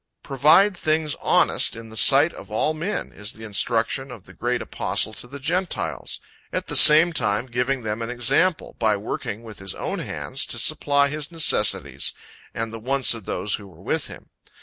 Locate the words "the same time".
6.65-7.45